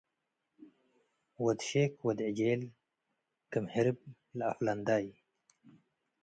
ወድ 1.43 1.59
ሼክ 1.69 1.93
ወድ 2.05 2.19
ዕጄል- 2.29 2.61
ክም 3.51 3.65
ህርብ 3.73 3.97
ለአፍለንዳይ 4.37 5.05